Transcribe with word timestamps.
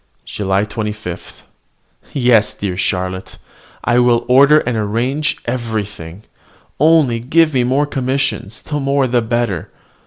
JULY 0.25 0.65
25. 0.65 1.43
Yes, 2.11 2.55
dear 2.55 2.75
Charlotte! 2.75 3.37
I 3.83 3.99
will 3.99 4.25
order 4.27 4.57
and 4.61 4.75
arrange 4.75 5.37
everything. 5.45 6.23
Only 6.79 7.19
give 7.19 7.53
me 7.53 7.63
more 7.63 7.85
commissions, 7.85 8.61
the 8.63 8.79
more 8.79 9.05
the 9.05 9.21
better. 9.21 9.69